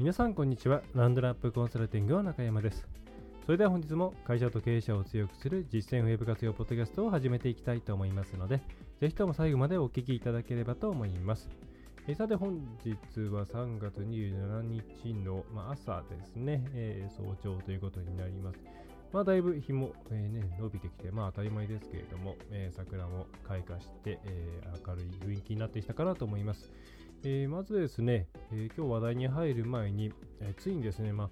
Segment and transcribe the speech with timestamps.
[0.00, 2.88] 皆さんこんにちはランドラップコンサルティングの中山です
[3.44, 8.62] それでは本日も会社と経営者を強くする実践ウェブ活用ポッドキャストを始めていきたいと思いますので
[8.98, 11.50] ぜひとも最後までお聞きいただければと思います
[12.08, 12.94] えさて本日
[13.28, 18.58] は3月27日の、まあ、朝ですね、えー、早朝ということになります。
[19.12, 26.70] まあ、だいぶ日も、えー、ね、伸びてきて、まあ当たり前ですけれども、えー、桜も開花して、え明るい雰囲気になってきたかなと思います。
[27.24, 31.30] えまずですね、え今日話題に入る前に、えついにですね、まあ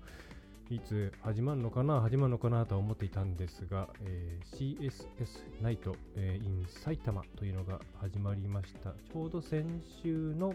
[0.71, 8.91] いつ始まるのかな、始まるのかなと思っていたんですが、えー、CSS ナイト、えー、in 埼玉というのが始まりました。
[8.91, 9.65] ちょうど先
[10.03, 10.55] 週の、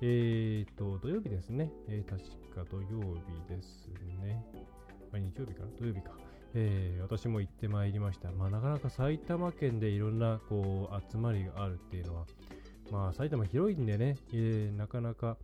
[0.00, 2.22] えーと、土曜日ですね、えー、確
[2.54, 3.00] か土曜
[3.48, 3.90] 日です
[4.22, 4.42] ね。
[5.12, 5.68] あ日曜日かな？
[5.78, 6.12] 土曜日か、
[6.54, 8.30] えー、私も行ってまいりました。
[8.32, 12.24] まあ、なかなか埼玉県でいろんなこう集まりがあるっていうのは、
[12.90, 15.36] まあ、埼玉広いんでね、えー、なかなか、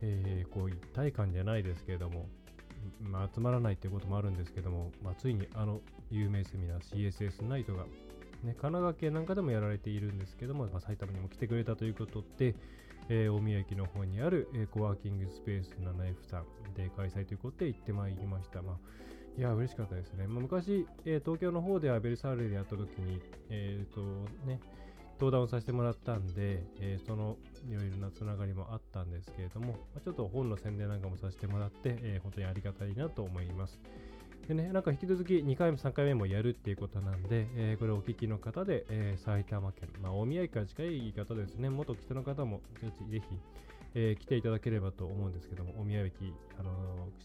[0.00, 2.28] えー、こう一体感じゃないですけれども、
[3.00, 7.88] まあ、集まらないということもあるんですけども、まあ、ついにあの有名セミナー CSS ナイトが、ね、
[8.42, 12.54] 神奈川県なんかでもやられているんですけども、まあ、埼玉にも来てくれたということで、
[13.08, 18.62] えー、大宮駅の方にある、えー、コワーキングスペース 7F さんで開催ということで行ってまいりました。
[18.62, 18.76] まあ、
[19.38, 20.26] いや、嬉しかったですね。
[20.26, 24.00] まあ、昔、えー、東京の方ではベルサールでやった時に、えっ、と
[24.46, 24.60] ね、
[25.22, 27.36] 登壇をさせてもらったんで、えー、その
[27.70, 33.78] いろいろなつながりもあったんですけれども、まあ、ちょっと本の宣伝なんかもさせてもらって、えー、本当にありがたいなと思います。
[34.48, 42.90] でね、なんか引き続き2回も3回目もやるっていうことなんで、えー、これお聞きの方で、えー、埼玉県、まあ、大宮駅から近い方ですね、元北の方もぜ
[43.20, 43.38] ひ、
[43.94, 46.72] えー、来ていただければと思うんですけども、大宮駅、あの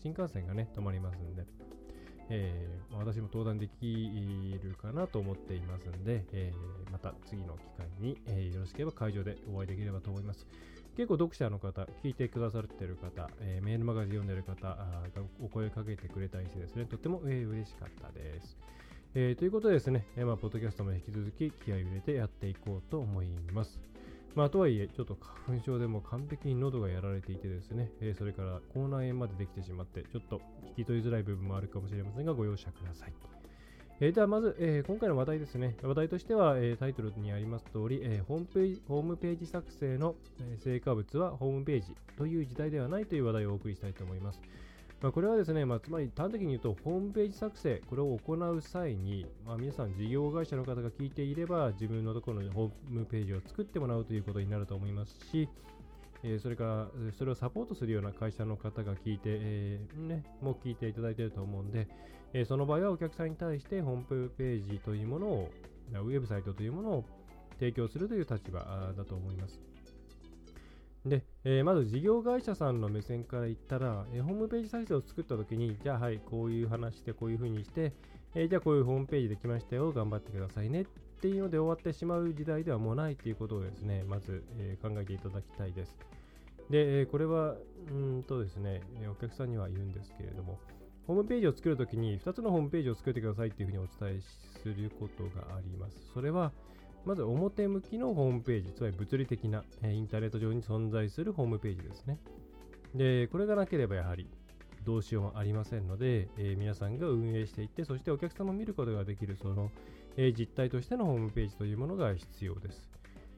[0.03, 1.47] 新幹線がね、止まりますんで、
[2.30, 4.20] えー、私も登壇でき
[4.62, 10.48] るかなと思っていますんで、えー、また次の機会に、えー、よろしければ会場でお会いできればと思います。
[10.96, 14.78] 結構読者の方、聞いてくださっている方、えー、メールマガジン読んでいる方が
[15.40, 18.58] お声かけてくれたりしてですね、とっても、えー、嬉しかったです。
[19.14, 23.80] えー、ということでですね、えーまあ、ポッドキャストも引き続き気合を入れてやっていこうと思います。
[24.38, 25.18] まあ、とはいえ、ちょっと
[25.48, 30.42] 花粉症でも完璧に喉がやられていてですね、えー、それから口内炎までできてしまって、ちょっと
[30.74, 33.14] 聞き取りづらい部分もあるかもしれませんが、ご容赦ください。
[34.00, 35.75] えー、ではまず、えー、今回の話題ですね。
[35.81, 44.40] 話題としては、えー、タイトルにあります通り、えー、ホームページホームページ作成の、え成果物はホームページという時代ではないという話題をお送りしたいと思います。
[45.02, 55.47] まあ、これはですね、まあ、つまり端的に言うと、ホームページ作成、これを行う際に、まあ、皆さん事業会社の方が聞いていれば、自分のところのホームページを作ってもらうということになると思いますし、
[56.24, 61.88] えー、それから、それをサポートするような会社の方が聞いて、えー、ね、も聞いていただいていると思うんで、
[62.34, 65.52] えー、その場合はお客さんに対してホームページというものを、
[65.94, 67.06] ウェブサイトというものを
[67.59, 69.59] 提供するという立場だと思います。
[71.06, 77.94] で、えー、まず事業会社さんの目線から言ったら、えー、ホームページ再生を作ったときに、じゃあはい、こういう話してこういうふうにして、
[78.35, 80.86] えー、じゃあこういうホームページできましたよ、頑張ってくださいねっ
[81.19, 85.97] ていうので終わってしまう時代ではもうないということをですね、まず、え考えていただきたいです。
[86.69, 87.56] で、えこれは、
[87.91, 90.59] うんとですね、お客さんには言うんですけれども、
[91.07, 94.22] ホームページを作るときに2つのホームページを作ってくださいっていうふうにお伝え
[94.62, 95.97] することがあります。
[96.13, 96.52] それは、
[97.07, 102.19] まず表向きのホームページ、つまり物理的な、えインターネット上に存在するホームページですね。
[102.94, 104.28] で、これがなければやはり
[104.84, 109.72] どうしようもありませんので、えー、皆さんが運営していって、そしてお客様を見ることができるその、
[110.18, 112.90] えー、実態としてのホームページというものが必要です。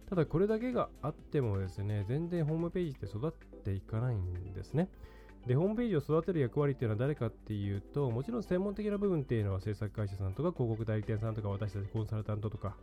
[0.10, 4.90] ただこれだけがあってもですね、全然ホームページって育っていかないんですね。
[5.46, 12.76] で、ホームページを育てる役割っていうのは誰かっていうと、もちろん専門的な部分っていうのは制作会社さんとか広告代理店さんとか私たちコンサルタントとか、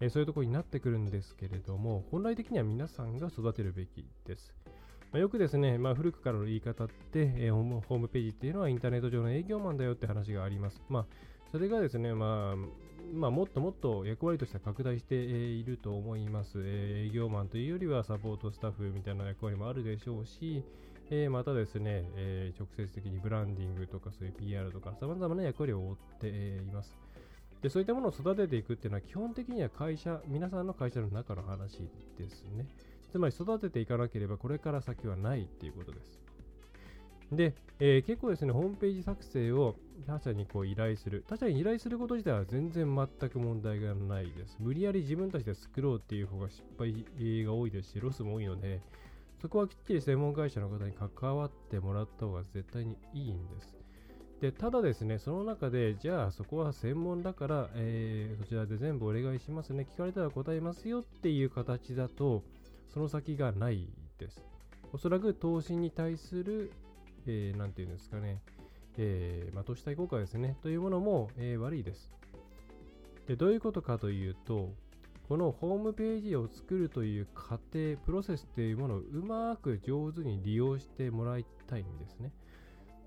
[0.00, 4.54] え、そういうところになってくるんですけれども、本来的には皆さんが育てるべきです。
[5.12, 10.82] まあ、よくですね、まあ、古くからの言い方って、え、ホームページっていうのはインターネット上の営業マンだよって話があります。
[10.88, 11.06] まあ、
[11.52, 12.56] それがですね、まあ、
[13.12, 16.60] まあ、もっともっと役割としては拡大していると思います。
[16.64, 20.64] え、営業マンというよりはサポートスタッフみたいな役割もあるでしょうし、
[21.10, 26.96] え、またですね、え、直接的にブランディングとかそういう PR とか様々な役割を負っています。
[27.64, 31.78] でそういったものを育てていくっていうのは基本的には会社、皆さんの会社の中の話
[32.18, 32.66] ですね。
[33.10, 36.20] つまり育てていかなければこれから先はないっていうことです。
[37.32, 39.76] で、えー、結構ですね、ホームページ作成を
[40.06, 41.24] 他社にこう依頼する。
[41.26, 44.58] 他社に依頼すること自体は全然全く問題がないです。
[44.60, 46.92] 無理やり自分たちで作ろうっていう方が失敗
[47.44, 48.82] が多いですし、ロスも多いので、
[49.40, 53.83] そこはきっちり専門会社の方に関わってもらった方が絶対にいいんです。
[54.44, 62.42] でただですね、その中で、じゃあそこは専門だから、えー、そちらで全部お願いしますね、聞かれたら答えますよっていう形だと、
[62.92, 63.88] その先がない
[64.18, 64.44] です。
[64.92, 66.72] おそらく投資に対する、
[67.26, 68.42] えー、て言うんですかね、
[68.98, 72.12] えー、まあ、投資対効果ですね、というものも、えー、悪いです。
[73.26, 73.36] で。
[73.36, 74.74] どういうことかというと、
[75.26, 82.30] このホームページを作るという過程、プロセスというものをうまく上手に利用してもらいたいんですね。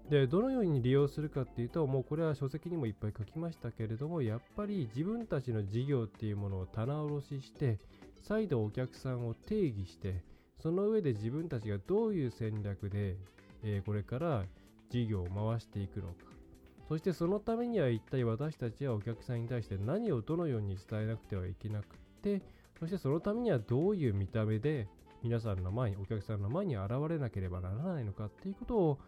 [0.10, 7.78] で、どのように利用するかっていうと、もうこれは書籍にもいっぱい書きましたけれども、やっぱり自分たちの事業っていうものを棚卸しして、
[8.22, 10.24] 再度お客さんを定義して、
[10.62, 13.18] その上で自分たちがどういう戦略で、
[13.64, 14.46] えー、これから
[14.90, 16.14] 事業を回していくのか。
[16.88, 22.42] そしてそのためには一体私たちはお客さんに対して何をどのように伝えなくてはいけなくて、
[22.80, 24.88] そしてそのためにはどういう見た目で
[25.22, 29.00] 皆さんの前に、お客さんの前に現れなければならないのかっていうことを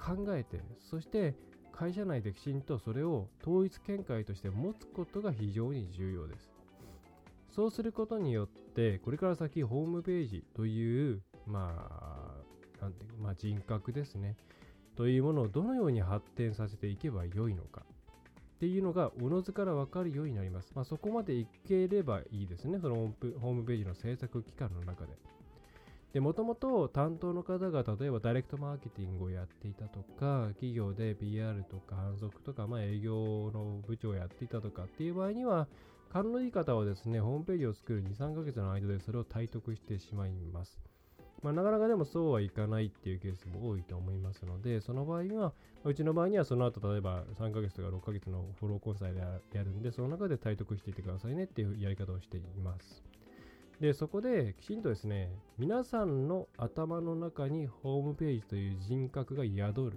[0.00, 1.34] 考えて、そして
[1.72, 6.50] 会社内できちんとそれを統一見解として持つことが非常に重要です。
[7.50, 11.74] そうすることによって、これから先ホームページという、ま
[12.80, 14.36] あ、なんていうまあ、人格ですね。
[14.96, 17.84] というものをどのように発展させていけばよいのか。
[18.56, 20.72] っていうのが、おのずから分かるようになります。
[20.74, 22.78] まあ、そこまでいければいいですね。
[22.78, 25.16] そのホームページの制作期間の中で。
[26.12, 35.68] で、もともと担当の方が例えばダイレクトマーケティングをやっていたとか、企業で PR とか反則とか、まあ営業の部長をやっていたとかっていう場合には、
[36.12, 40.80] 勘のいい方はですね、ホームページを作る2、3ヶ月の間でそれを体得してしまいます。
[41.42, 45.54] まあ、なかなかでもそうはいかないっていうケースも多いと思いますので、その場合は、
[45.84, 53.02] うちの場合にはその後例えば3ヶ月とか6ヶ月のフォローコンサルでやるんで、その中で体得していってくださいねっていうやり方をしています。
[53.80, 59.96] で、そこできちんとですね、皆さんの頭の中にホームページという人格が宿る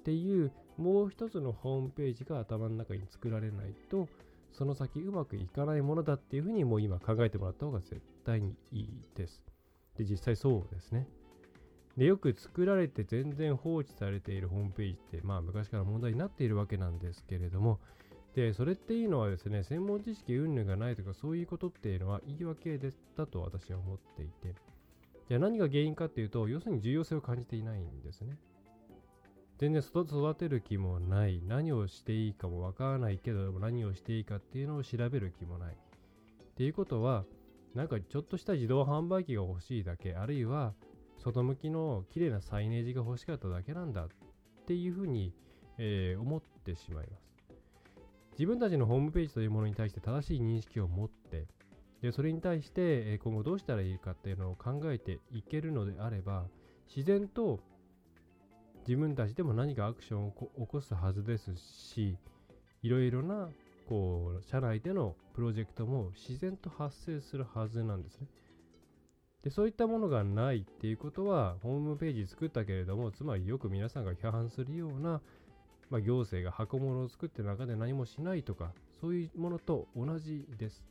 [0.00, 4.08] っていうもう一つのホームページが頭の中に作られないと、
[4.52, 9.40] その先うまくいかないものだっていうふうにもう今考えてもらった方が絶対にいいです。
[9.96, 11.06] で、実際そうですね。
[11.96, 17.78] で、よく作られて全然放置されているホームページって、まあ昔から問題になっているわけなんですけれども、
[18.34, 24.54] で、それっていうのはですね、専門知識云々がないとかそういうことっていうのは言い訳でだと私は思っていて、
[25.28, 28.36] じゃあ何が原因かっていうと、要するに重要性を感じていないんですね。
[29.58, 31.42] 全然育てる気もない。
[31.46, 35.74] 何をしていいかもわからないけど、何をしていいかっていうのを調べる気もない。
[35.74, 37.24] っていうことは、
[37.74, 40.72] なんかちょっとした自動販売機が欲しいだけ、あるいは
[41.18, 44.08] 外向きの綺麗なサイネージが欲しかっただけなんだっ
[44.66, 45.32] ていうふうに、
[45.78, 47.29] えー、思ってしまいます。
[48.32, 51.46] 自分たちのホームページというものに対して正しい認識を持って、
[52.00, 56.46] でそれに対して今後どうしたらいいかっていうのを考えていけるのであれば、
[56.88, 57.60] 自然と
[58.88, 62.16] 自分たちでも何かアクションを起こすはずですし、
[62.82, 63.50] いろいろな
[63.88, 68.26] こう社内でのプロジェクトも自然と発生するはずなんですね。
[69.42, 75.20] でそういったものがないっていうことは、ホームページ作ったけれども、つまりよく皆さんが批判するような
[75.90, 80.84] まあ、行政が箱物を作って中で何もしないとか、そういうものと同じです。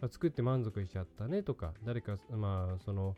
[0.00, 3.14] まあ、作って満足しちゃったねとか、誰か、まあ、その、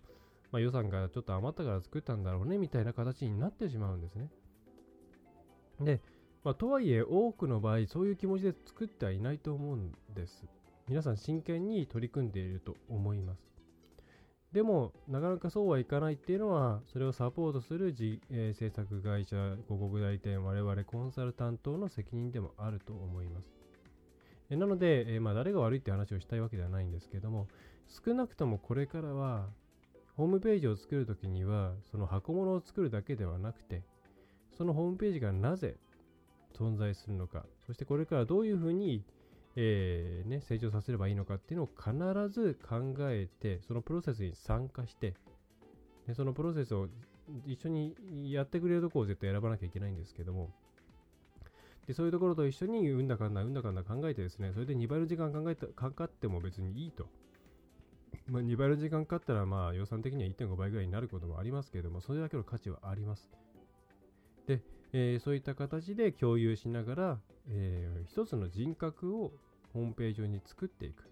[0.51, 4.29] まあ、予算がちょっと余ったから作ったんだろうねみたいな形になってしまうんですね。
[5.81, 6.01] で、
[6.43, 10.45] まあ、とはいえ、多くの場合、そういう気持ちで作ってはいないと思うんです。
[10.89, 13.54] 皆さん真剣に取り組んでいると思います。
[14.55, 23.53] でも、なかなかそうはいかないっていうのは、それをサポートするじ、えー、制作会社、広告代理店、我々コンサルタントの責任でもあると思います。
[24.51, 27.49] えなので、えー、まあ、誰が悪いって話をしたいわけではないんですけども、
[27.89, 29.49] 少なくともこれからは、
[30.17, 33.83] ホームページを作るときには、その箱物を作るだけではなくて、
[34.57, 35.75] そのホームページがなぜ
[36.57, 39.03] 存在するのか、そしてこれからどういうふうに
[39.57, 45.15] えーね、成長させればいいのかっていうのを必ず考えて、そのプロセスに参加して、
[46.07, 46.89] でそのプロセスを
[47.47, 47.95] 一緒に
[48.33, 50.51] やってくれるとこを絶対選ばなきゃいけないんですけども、
[51.87, 57.07] でそういうところと一緒にうんだかんだうんだかんだ考えてですね、それで2倍の時間考えたかかっても別にいいと。
[58.27, 63.31] まあ、2倍の時間かかったらまあ予算的には1.5倍ぐらいになることもありますけれども、それだけの価値はあります。
[64.47, 64.63] で、
[64.97, 69.33] えー、そういった形で共有しながら、えー、一つの人格を
[69.73, 71.11] ホームページ上に作っていく。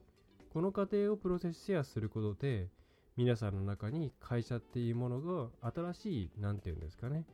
[0.52, 2.68] この過程をプロセスシェアすることで、
[3.16, 7.24] 皆さんの中に会社っていうものが新しい、なんていうんですかね、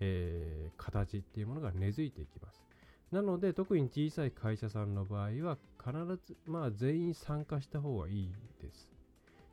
[0.00, 2.64] えー、形っていうものが根付いていきます。
[3.12, 5.92] なので、特に小さい会社さんの場合は、必
[6.26, 8.90] ず、まあ、全員参加した方がいいです。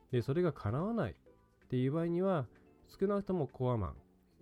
[0.09, 1.15] で、それが叶わないっ
[1.67, 2.47] ていう場合には、
[2.97, 3.95] 少なくともコアマン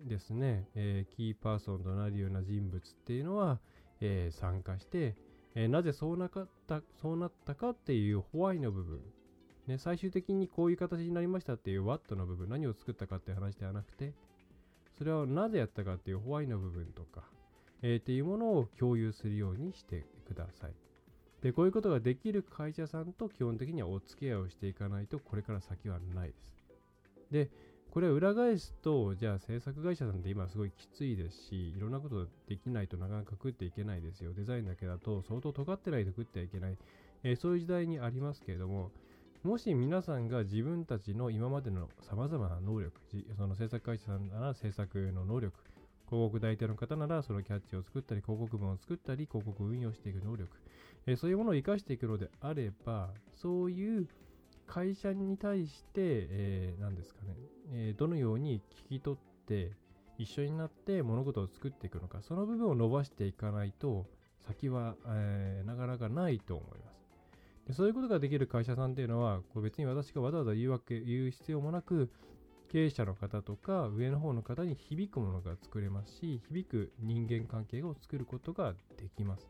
[0.08, 3.60] ですね、えー、キーパーソンとなるような人物っていうのは、
[4.02, 5.16] えー、参加して、
[5.56, 9.00] えー、なぜそうなかったそうなったかっていうホワイの部分、
[9.68, 14.14] ね、最終的にこういう形になりましたっていう What の部分、何を作ったかっていう話ではなくて、
[14.98, 17.24] それはなぜやったかっていうホワイの部分とか、
[17.82, 20.74] えー、っていうものを共有するようにしてください。
[21.42, 26.54] で、こういうことができる会社さんと基本的にはお付き合いをしていかないと、これから先はないです。
[27.32, 27.50] で、
[27.94, 34.34] これを裏返すと、じゃあ制作会社さんって今すごいきついですし、いろんなことできないとなかなか食っていけないですよ。
[34.34, 36.78] デザインだけだと相当尖ってないと食ってはいけない。
[37.22, 38.90] えー、そういう時代にありますけれども、
[39.44, 43.00] もし皆さんが自分たちの今までの様々な能力、
[43.38, 45.56] その制作会社さんなら制作の能力、
[46.10, 50.50] 広告代理店の方ならそのキャッチを作ったり、広告文を作ったり、広告運用していく能力、
[51.06, 54.08] え、そういうものを活かしていくのであれば、そういう
[54.68, 57.36] 会社に対して、えー、何ですかね、
[57.72, 59.72] えー、どのように聞き取って
[60.18, 64.06] 一緒になって物事を作っていくのか、その部分を伸ばしていかないと、
[64.48, 67.04] 先は、えー、なかなかないと思います
[67.68, 67.74] で。
[67.74, 72.10] そういうことができる会社さんっていうのは、これ別に私がわざわざ言うわけ、言う必要もなく、
[72.70, 79.48] 経営者の方とか上の方の方に響くものが作れますし、響く人間関係を作ることができます。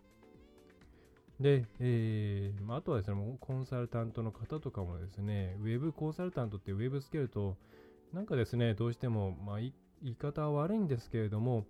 [1.44, 7.58] で、えーまあ、あとはですね、コンサルタントの方とかもですね、ウェブコンサルタントってウェブつけると、
[8.14, 9.74] なんかですね、どうしても、まあ、言
[10.04, 11.66] い方は悪いんですけれども、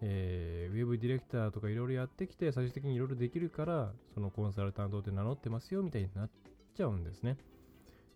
[0.00, 6.30] えー、ウェブディレクターとかいろいろやってきて、最終的にいろいろできるから、そのコンサルタントって名乗ってますよみたいになっ
[6.76, 7.36] ちゃうんですね。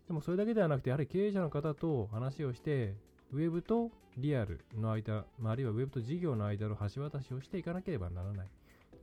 [0.06, 2.94] でもそれだけではなくて、やはり経営者の方と話をして、
[3.32, 8.48] ウェブとリアルの間、まあ、あるいはウェブと事業の間の橋渡しをしていかなければならない。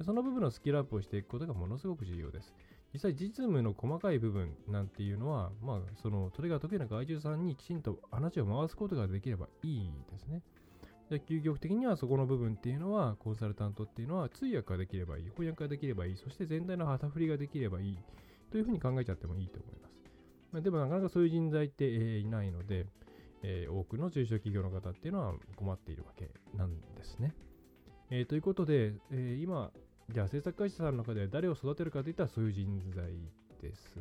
[0.03, 2.53] その部分のスキルアップをしていくことがものすごく重要です。
[2.93, 10.41] 実際実務の細かい部分なんていうのは、まあ、その、それが得意な外注さんにきちんと話を回すことができればいいですね。
[11.09, 17.99] で、究極的にはそこの部分っていうのは、コンサルタントっていうのは通訳ができればいい、翻訳ができればいい、そして全体の旗振りができればいい、
[18.51, 19.97] というふうに考えちゃってもいいと思います。
[20.51, 22.87] まあ、でもなかなかそういう人材って、えー、いないので、
[23.43, 27.33] えー、多くの中小企業の方っていうのは困っているわけなんですね。
[28.09, 29.71] えー、ということで、えー、今、
[30.09, 33.05] じゃあ制作会社さんの中で誰を育てるかといったらそういう人材
[33.61, 33.99] です。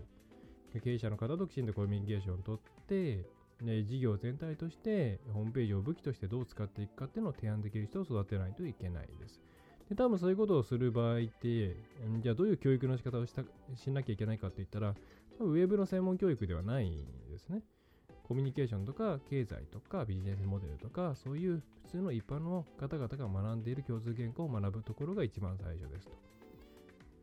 [0.82, 3.24] 経営者の方ときちんとコミュニケーションをとって、
[3.60, 9.40] ね、事業全体としてホームページを武器としてどう使っていくかっていうのを提案できる人を育てないといけないです。
[9.88, 11.76] で多分そういうことをする場合って、
[12.20, 13.42] じゃあどういう教育の仕方をした
[13.74, 14.94] しなきゃいけないかって言ったら、
[15.40, 17.62] ウェブの専門教育ではないんですね。
[18.26, 26.12] コミュニケーションとか経済とかビジネスモデルとかそういう普通の一般の方々が学んでいる共通言語を学ぶところが一番最初ですと。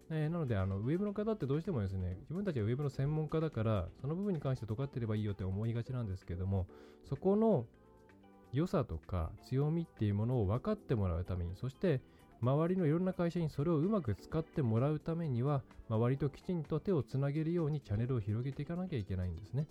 [0.10, 6.68] えー、なのであの、ウェブの方ってどうしてもですね、自分たちはウェブの専門家だから、その部分に関して尖ってればいいよって思いがちなんですけども、
[7.04, 7.66] そこの
[8.52, 12.02] 良さとか強みっていうものを分かってもらうために、そして
[12.42, 19.68] 周りのいろんな会社にそれをうまく使ってもらうためには、周りときちんと手をつなげるようにチャンネルを広げていかなきゃいけないんですね。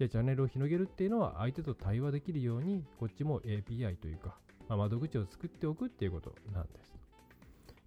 [0.00, 4.34] で、チャンネルを広げるっていうのは相手と対話できるように、こっちも API というか、
[4.66, 6.96] まあ、窓口を作っておくっていうことなんです。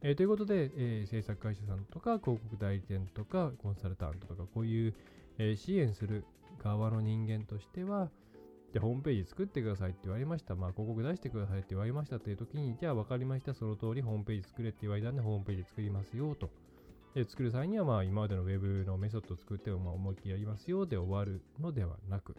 [0.04, 4.94] えー、ということで、えー、制作会社さんとか広告代理店とかコンサルタントとかこういう、
[5.40, 6.24] えー、支援する
[6.64, 8.12] 側の人間としては、
[8.74, 10.54] じゃホームページ作ってくださいって言われました。
[10.54, 13.56] まあ、広告出してくださいって言われましたっていう時に、じゃあ分かりました。
[13.56, 16.52] その通りホームページ作れって言われたんで、ホームページ作りますよと。
[17.14, 22.36] で作る際には、まあ、今までの Web のメソッドを作っても、まあ、思いっきりやりますよで終わるのではなく、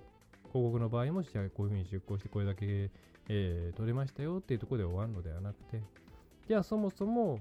[0.52, 2.90] 広告の場合も、じゃあこういうふうに出稿してこれだけ、
[3.28, 5.80] えー、取れましたよっていうところで終わるのではなくて、
[6.48, 7.40] じゃあそもそも、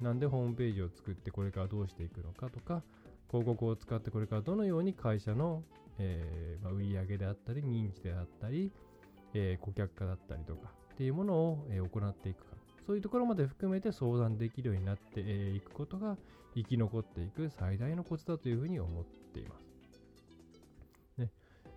[0.00, 2.82] なんでホームページを作ってこれからどうしていくのかとか、
[3.28, 5.62] 広告を使ってこれからどのように会社の、
[5.98, 8.72] えーまあ、売上であったり、認知であったり、
[9.34, 12.56] えー、顧客化だったりとかっていうものを、えー、行っていくか。
[12.86, 16.16] そういうところまで含めて相談できるようになってい、くことが
[16.54, 19.66] 生き残っていく最大のコツだというふうに思っています。
[21.18, 21.30] ね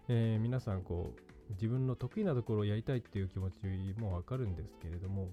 [0.07, 3.65] えー、皆さんこう自分の得意なところをやりたいっていう気持ち
[3.99, 5.29] もわかるんですけれども、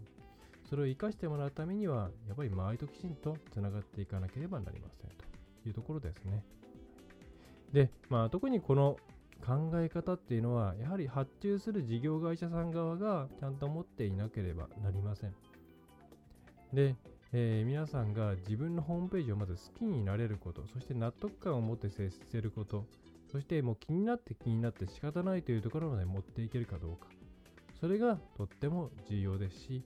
[0.69, 6.43] それを活かしてもらうためには、やっぱり周りときちんとつながっていかなければなりませんというところですね。
[7.73, 8.97] で、まあ、特にこの
[9.45, 15.35] 考え方っていうのは、やはり発注する事業会社さん側がちゃんと持っていなければなりません。
[16.73, 16.97] で、
[17.33, 22.87] えー、皆さんが自分のホームページをまず好きになれること、そして納得感を持って接せること、
[23.31, 27.09] そしてもう気になって気になって仕方ないというところまで持っていけるかどうか。
[27.81, 29.83] それがとっても重要ですし、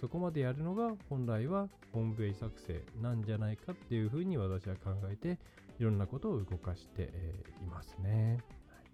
[0.00, 5.38] そこまでやるのが本来はホームページ作成なんじゃないかっていうふうに私は考えて
[5.78, 7.10] いろんなことを動かして、
[7.62, 8.38] いますね。
[8.68, 8.92] はい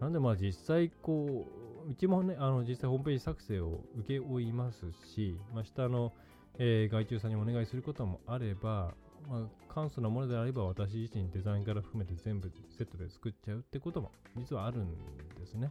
[0.00, 6.12] なんでまあ実際こう、うちもね、あの実際ホームページ作成を請け負いますし、まあ、下の、
[6.58, 8.94] えー、外注さんにお願いすることもあれば、
[9.28, 14.90] まあ、簡素なものであれば私自身デザインから含めて全部セットで作っちゃうってことも実はあるん
[15.38, 15.70] ですね。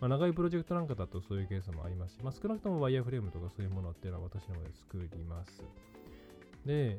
[0.00, 5.62] まあ、長いプロジェクトなんかだとそういうケースもありますし、まあ、少なくともワイヤーフレームとかそういうものっていうのは私の方で作ります。
[6.66, 6.98] で、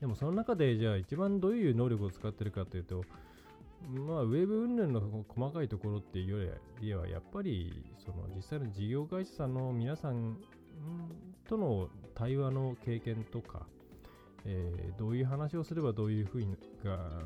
[0.00, 3.04] でもその中でじゃあ一番どういう能力を使ってるかというと、
[3.88, 10.38] まあ、ウェブ云々の細かいところっていうよりは、やっぱり、その実際の事業会社さんの皆さん
[11.48, 13.66] との対話の経験とか、
[14.46, 16.56] えー、どういう話をすればどういうふうに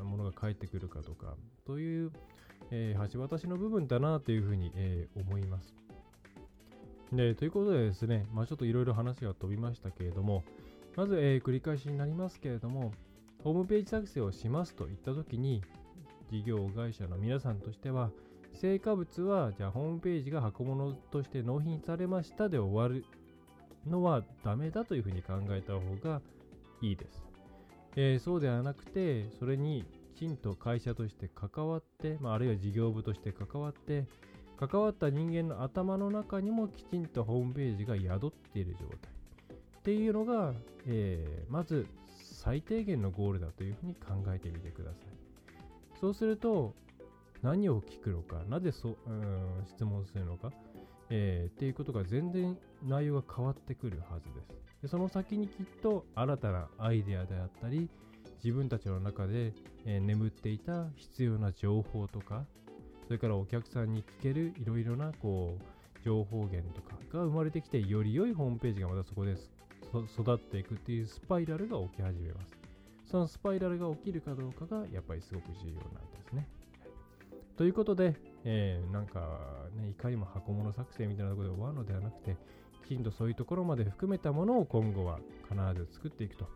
[0.03, 1.35] ものが返ってくるかとか、
[1.65, 2.11] そういう、
[2.71, 5.75] えー、橋渡しの部分だなというふうに、えー、思います。
[7.11, 10.43] で、ということでですね、まあ、ちょっといろいろ話が飛びましたけれども、
[10.95, 12.93] まず、えー、繰り返しになりますけれども、
[13.43, 15.63] ホームページ作成をしますといったときに、
[16.29, 18.11] 事業会社の皆さんとしては、
[18.53, 23.05] 成果物は、じゃあホームページが箱物として納品されましたで終わる
[23.87, 26.21] のはダメだというふうに考えた方が
[26.81, 27.23] いいです。
[27.95, 34.05] えー、そうではなくて、それにきちんと会社として関わって、まあ、あるいは事業部として関わって、
[34.59, 38.97] 関わった人間の頭の中にもきちんとホームページが宿っている状態
[39.79, 40.53] っていうのが、
[40.85, 41.87] えー、まず
[42.33, 45.18] 最低限のゴールだというふうに考えてみてください。
[45.99, 46.73] そうすると、
[47.41, 50.51] 何を聞くのか、なぜそ、うん、質問するのか、
[51.09, 54.81] えー、っていうことが全然内容が変わってくるはずです。
[54.83, 57.89] でその先にきっと新たなアイデアであったり、
[58.43, 59.53] 自分たちの中で、
[59.85, 62.45] えー、眠っていた必要な情報とか、
[63.07, 72.58] それからお客さんに聞けるいろいろなこう情報源とかが生まれてきて、より良いホームページがまたそこで育っていくっていうスパイラルが起き始めます。
[73.09, 76.47] そのスパイラルが起きるかどうかがやっぱりすごく重要なんですね。
[77.57, 82.37] ということで、えー、なんかね、いかにも箱物作成みたいなところで終わるのではなくて、
[82.85, 85.19] きちんとそういうところまで含めたものを今後は
[85.49, 86.47] 必ず作っていくと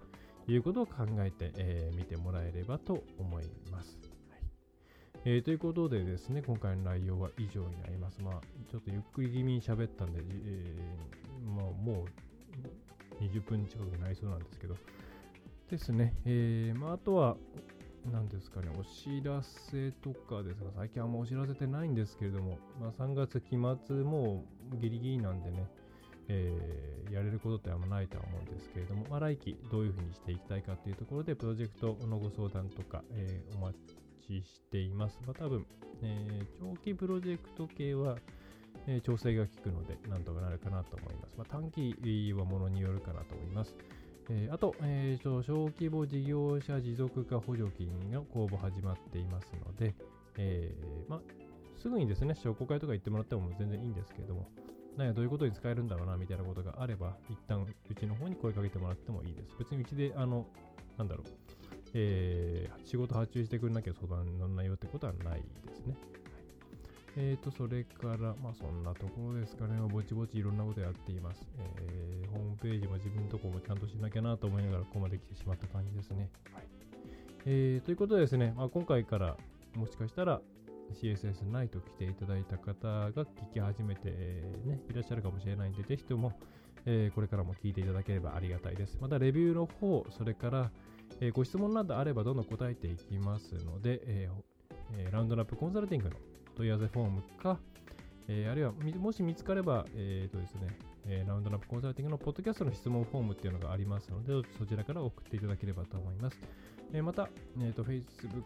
[0.48, 3.98] いうことを考えてみ、えー、てもらえればと思います。
[4.30, 4.44] はい
[5.26, 8.22] えー、ということでですね、今回の内容は以上になります。
[8.22, 14.76] まあ、ちょっとゆっくり気味に喋ったんで、えー、まあ、もう20分近くになりそうなんですけど、
[15.74, 17.36] ですね、えー、まあ、あとは、
[18.12, 23.58] 何ですかね、お知らせとかですが、最近あんまお知らせてないんですけれども、まあ、3月期
[23.88, 24.46] 末も
[24.80, 25.68] ギリギリなんでね、
[26.28, 33.80] えー、やれることってあんまないとは思うんですけれども、まあ、来期どういうふうにしていきたいかというところで、プロジェクトのご相談とか、えー、お待
[34.28, 35.20] ちしています。
[35.26, 35.66] まあ、多分、
[36.04, 38.18] えー、長期プロジェクト系は、
[38.86, 41.36] え調整が効くので、なんとかなるかなと思います。
[41.38, 43.76] まあ、短期はものによるかなと思います。
[44.30, 49.94] えー、あと、えー、小規模事業者持続化補助金の公募始まっていますので、
[50.38, 51.22] えー、ま、
[51.82, 54.48] すぐにですね、商工会とか行ってもらっても全然いいんですけれども、
[54.98, 59.56] 何やどういうことに使えるんだろうなみたいなことがあれば、一旦うちの方に声かけてもらってもいいです。
[59.60, 60.46] 別にうちで、あの、
[60.98, 61.28] なんだろう、
[61.94, 65.96] えー、仕事発注してくれなきゃ相談乗んないよってことはないですね。
[67.16, 69.80] えーと、それから、まあそんなところですかね。
[69.88, 71.48] ぼちぼちいろんなことやっています。
[71.80, 76.30] えー、ホームページも自分のとこもちゃんとしなきゃなと思いながらここまで来てしまった感じですね。
[76.54, 76.64] はい。
[77.46, 79.38] えー、ということでですね、まあ、今回から
[79.76, 80.42] もしかしたら
[80.94, 86.34] CSS ないと来ていただいた方が聞き始めて、えー、ね、いらっしゃるかもしれないんで、ぜひとも、
[86.86, 88.98] えー、これからも聞いていただければありがたいです。
[89.00, 90.72] また、レビューの方、それから、
[91.20, 96.16] えー、ご質問などあればどんどん答えていきますので、えー、ラウンドラップコンサルティングの
[96.56, 97.60] 問い合わせフォームか、
[98.28, 100.68] えー、あるいはもし見つかれば、えーとですね
[101.06, 106.40] えー、ラウンドナップコンサルティングのポッドキャストの質問フォームっていうのがありますので、そちらから送っていただければと思います。
[106.94, 108.44] えー、また、えーと、Facebook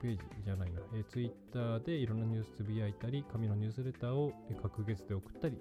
[0.00, 5.56] ページじゃないな、えー、Twitter でいろんなニュースつぶやいたり、紙のニュースレターを各月で送ったり、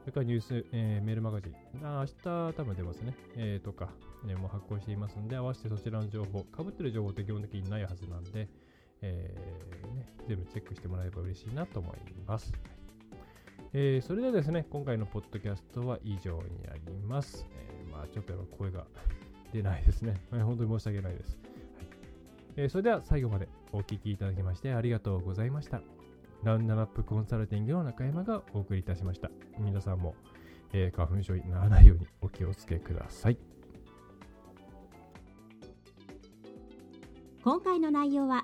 [0.00, 3.90] それからニュース、えー、メールマガジン、あ明日多分出ますね、えー、とか、
[4.26, 8.48] えー、もう発行していますので、合わせてそちらの情報、かぶってる情報って基本的にないはずなんで、
[9.04, 12.52] えーね、全部チェックしてもらえば嬉しいなと思います。
[13.74, 17.46] えー、それではですね、今回のポッドキャストは以上になります。
[17.54, 18.86] えー、まあ、ちょっとやっぱ声が
[19.52, 20.20] 出ないですね。
[20.30, 21.36] 本当に申し訳ないです。
[21.36, 21.54] はい
[22.56, 25.82] えー、それでは最後までお聴きいただきましてありがとうございました。
[26.44, 29.30] ラウンドナップコンサルティングの中山がお送りいたしました。
[29.58, 30.14] 皆さんも、
[30.72, 33.38] えー、花粉症にならないようにお気をつけください。
[37.42, 38.43] 今回の内容は